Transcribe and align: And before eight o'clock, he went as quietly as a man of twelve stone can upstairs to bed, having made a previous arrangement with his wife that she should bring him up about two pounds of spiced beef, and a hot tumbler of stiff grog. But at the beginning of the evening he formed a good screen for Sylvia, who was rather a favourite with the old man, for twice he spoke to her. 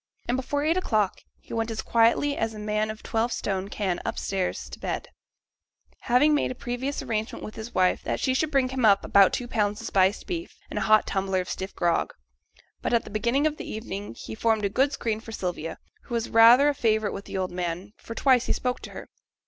And 0.27 0.35
before 0.35 0.63
eight 0.63 0.77
o'clock, 0.77 1.21
he 1.39 1.53
went 1.53 1.69
as 1.69 1.83
quietly 1.83 2.35
as 2.35 2.55
a 2.55 2.57
man 2.57 2.89
of 2.89 3.03
twelve 3.03 3.31
stone 3.31 3.67
can 3.69 3.99
upstairs 4.03 4.67
to 4.71 4.79
bed, 4.79 5.09
having 5.99 6.33
made 6.33 6.49
a 6.49 6.55
previous 6.55 7.03
arrangement 7.03 7.43
with 7.45 7.53
his 7.53 7.75
wife 7.75 8.01
that 8.01 8.19
she 8.19 8.33
should 8.33 8.49
bring 8.49 8.69
him 8.69 8.83
up 8.83 9.05
about 9.05 9.31
two 9.31 9.47
pounds 9.47 9.79
of 9.79 9.85
spiced 9.85 10.25
beef, 10.25 10.57
and 10.71 10.79
a 10.79 10.89
hot 10.89 11.05
tumbler 11.05 11.39
of 11.41 11.49
stiff 11.49 11.75
grog. 11.75 12.15
But 12.81 12.95
at 12.95 13.03
the 13.03 13.11
beginning 13.11 13.45
of 13.45 13.57
the 13.57 13.69
evening 13.71 14.15
he 14.15 14.33
formed 14.33 14.65
a 14.65 14.69
good 14.69 14.91
screen 14.91 15.19
for 15.19 15.31
Sylvia, 15.33 15.77
who 16.05 16.15
was 16.15 16.31
rather 16.31 16.67
a 16.67 16.73
favourite 16.73 17.13
with 17.13 17.25
the 17.25 17.37
old 17.37 17.51
man, 17.51 17.93
for 17.97 18.15
twice 18.15 18.47
he 18.47 18.53
spoke 18.53 18.79
to 18.79 18.91
her. 18.93 19.07